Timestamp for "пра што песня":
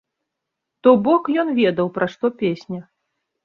2.01-2.81